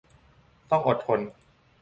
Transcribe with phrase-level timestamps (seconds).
[0.69, 1.19] ต้องอดทน